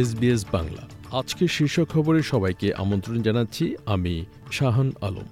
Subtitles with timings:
[0.00, 0.82] SBS Bangla.
[1.18, 4.14] আজকের শীর্ষ খবরে সবাইকে আমন্ত্রণ জানাচ্ছি আমি
[4.52, 5.28] শাহান আলম।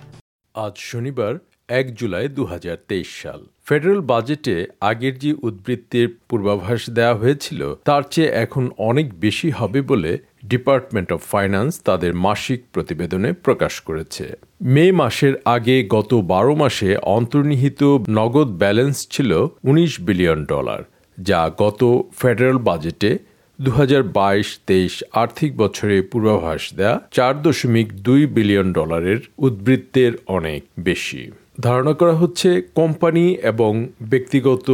[0.55, 1.35] আজ শনিবার,
[1.69, 8.29] এক জুলাই দুহাজার তেইশ সাল। ফেডারেল বাজেটে আগের যে উদ্বৃত্তির পূর্বাভাস দেওয়া হয়েছিল, তার চেয়ে
[8.29, 14.25] এখন অনেক বেশি হবে বলে ডিপার্টমেন্ট অফ ফাইন্যান্স তাদের মাসিক প্রতিবেদনে প্রকাশ করেছে।
[14.63, 19.31] মে মাসের আগে গত বারো মাসে অন্তর্নিহিত নগদ ব্যালেন্স ছিল
[19.65, 20.83] ১৯ বিলিয়ন ডলার,
[21.19, 21.81] যা গত
[22.19, 23.11] ফেডারেল বাজেটে
[23.61, 30.63] দু হাজার বাইশ তেইশ আর্থিক বছরে পূর্বাভাস দেয়া চার দশমিক দুই বিলিয়ন ডলারের উদ্বৃত্তের অনেক
[30.79, 31.23] বেশি।
[31.61, 34.69] ধারণা করা হচ্ছে কোম্পানি এবং ব্যক্তিগত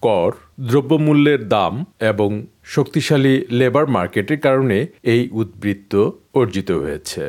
[0.00, 2.30] কর, দ্রব্যমূল্যের দাম এবং
[2.64, 5.92] শক্তিশালী লেবার মার্কেটের কারণে এই উদ্বৃত্ত
[6.34, 7.24] অর্জিত হয়েছে।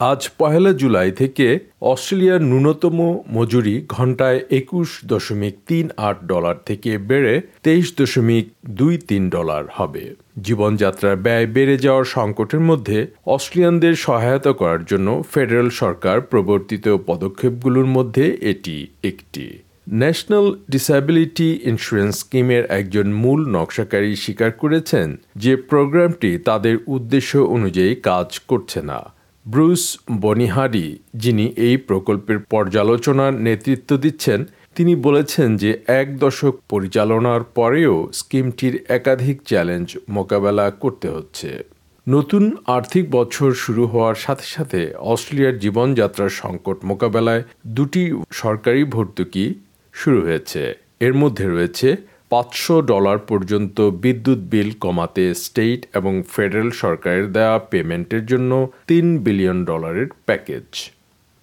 [0.00, 2.98] আজ পহেলা জুলাই থেকে অস্ট্রেলিয়ার ন্যূনতম
[3.32, 10.14] মজুরি ঘন্টায় একুশ দশমিক তিন আট ডলার থেকে বেড়ে তেইশ দশমিক দুই তিন ডলার হবে।
[10.38, 18.36] জীবনযাত্রার ব্যয় বেড়ে যাওয়ার সংকটের মধ্যে অস্ট্রেলিয়ানদের সহায়তা করার জন্য ফেডারেল সরকার প্রবর্তিত পদক্ষেপগুলোর মধ্যে
[18.40, 19.46] এটি একটি।
[19.92, 28.28] ন্যাশনাল ডিসাবিলিটি ইন্স্যুরেন্স স্কিমের একজন মূল নকশাকারী স্বীকার করেছেন যে প্রোগ্রামটি তাদের উদ্দেশ্য অনুযায়ী কাজ
[28.48, 29.15] করছে না।
[29.46, 34.44] ব্রুস বনিহারি, যিনি এই প্রকল্পের পর্যালোচনার নেতৃত্ব দিচ্ছেন,
[34.74, 41.64] তিনি বলেছেন যে এক দশক পরিচালনার পরেও স্কিমটির একাধিক চ্যালেঞ্জ মোকাবেলা করতে হচ্ছে।
[42.08, 48.02] নতুন আর্থিক বছর শুরু হওয়ার সাথে সাথে অস্ট্রেলিয়ার জীবনযাত্রার সংকট মোকাবেলায় দুটি
[48.32, 49.54] সরকারি ভর্তুকি
[49.92, 51.96] শুরু হয়েছে। এর মধ্যে রয়েছে
[52.30, 58.52] পাঁচশো ডলার পর্যন্ত বিদ্যুৎ বিল কমাতে স্টেট এবং ফেডারেল সরকারের দেওয়া পেমেন্টের জন্য
[58.86, 60.66] তিন বিলিয়ন ডলারের প্যাকেজ।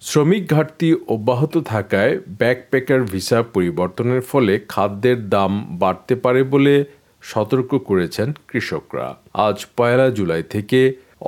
[0.01, 5.51] শ্রমিক ঘাটতি অব্যাহত থাকায় ব্যাকপ্যাকার ভিসা পরিবর্তনের ফলে খাদ্যের দাম
[5.81, 6.73] বাড়তে পারে বলে
[7.23, 9.07] সতর্ক করেছেন কৃষকরা।
[9.47, 10.79] আজ পয়লা জুলাই থেকে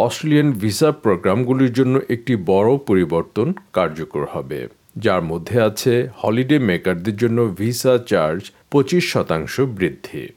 [0.05, 4.59] অস্ট্রেলিয়ান ভিসা প্রোগ্রামগুলির জন্য একটি বড় পরিবর্তন কার্যকর হবে।
[4.95, 10.27] যার মধ্যে আছে হলিডে মেকারদের জন্য ভিসা চার্জ পঁচিশ শতাংশ বৃদ্ধি।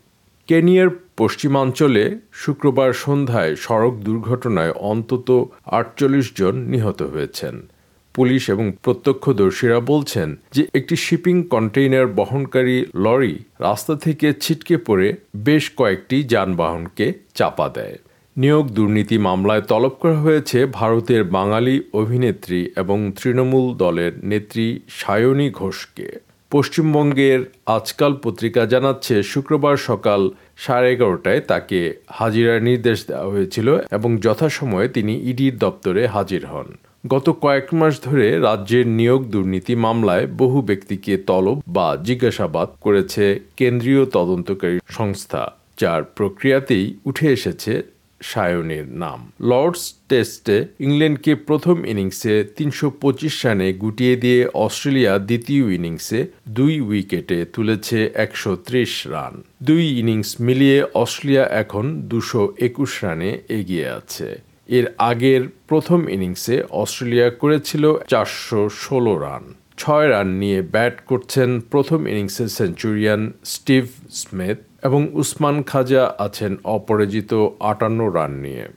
[0.46, 7.68] কেনিয়ার পশ্চিমাঞ্চলে শুক্রবার সন্ধ্যায় সড়ক দুর্ঘটনায় অন্তত আটচল্লিশ জন নিহত হয়েছেন।
[8.14, 15.70] পুলিশ এবং প্রত্যক্ষদর্শীরা বলছেন যে একটি শিপিং কন্টেইনার বহনকারী লরি রাস্তা থেকে ছিটকে পড়ে বেশ
[15.76, 17.98] কয়েকটি যানবাহনকে চাপা দেয়।
[18.38, 26.18] নিয়োগ দুর্নীতি মামলায় তলব করা হয়েছে ভারতের বাঙালি অভিনেত্রী এবং তৃণমূল দলের নেত্রী সায়নী ঘোষকে।
[26.50, 34.88] পশ্চিমবঙ্গের আজকাল পত্রিকা জানাচ্ছে, শুক্রবার সকাল সাড়ে এগারোটায় তাকে হাজিরার নির্দেশ দেওয়া হয়েছিল এবং যথাসময়ে
[34.88, 36.68] তিনি ইডির দপ্তরে হাজির হন।
[37.08, 44.06] গত কয়েক মাস ধরে রাজ্যের নিয়োগ দুর্নীতি মামলায় বহু ব্যক্তিকে তলব বা জিজ্ঞাসাবাদ করেছে কেন্দ্রীয়
[44.06, 53.46] তদন্তকারী সংস্থা। যার প্রক্রিয়াতেই উঠে এসেছে সায়নের নাম। লর্ডস টেস্টে ইংল্যান্ডকে প্রথম ইনিংসে তিনশো পঁচিশ
[53.46, 60.78] রানে গুটিয়ে দিয়ে অস্ট্রেলিয়া দ্বিতীয় ইনিংসে দুই উইকেটে তুলেছে একশো ত্রিশ রান। দুই ইনিংস মিলিয়ে
[60.94, 64.28] অস্ট্রেলিয়া এখন দুশো একুশ রানে এগিয়ে আছে।
[64.68, 69.44] এর আগের প্রথম ইনিংসে অস্ট্রেলিয়া করেছিল চারশো ষোলো রান।
[69.76, 77.48] ছয় রান নিয়ে ব্যাট করছেন প্রথম ইনিংসের সেঞ্চুরিয়ান স্টিভ স্মিথ। এবং উসমান খাজা আছেন অপরাজিত
[77.60, 78.68] আটান্ন রান নিয়ে।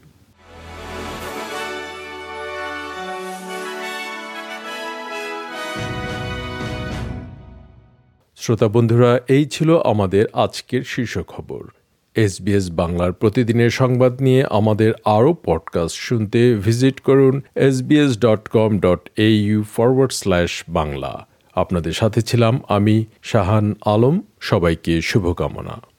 [8.35, 11.63] শ্রোতা বন্ধুরা, এই ছিল আমাদের আজকের শীর্ষ খবর।
[12.15, 19.09] এসবিএস বাংলার প্রতিদিনের সংবাদ নিয়ে আমাদের আরও পডকাস্ট শুনতে ভিজিট করুন SBS dot com dot
[19.17, 21.27] A U forward slash Bangla.
[21.55, 25.90] আপনাদের সাথে ছিলাম আমি শাহান আলম। সবাইকে শুভকামনা।